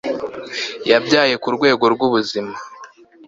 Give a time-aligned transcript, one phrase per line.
[0.91, 2.55] yabyaye kurwego rwubuzima